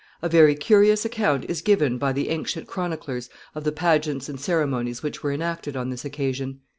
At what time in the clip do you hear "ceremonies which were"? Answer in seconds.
4.39-5.31